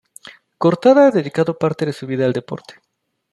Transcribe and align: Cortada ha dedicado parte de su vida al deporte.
Cortada 0.57 1.05
ha 1.05 1.11
dedicado 1.11 1.59
parte 1.59 1.85
de 1.85 1.93
su 1.93 2.07
vida 2.07 2.25
al 2.25 2.33
deporte. 2.33 2.73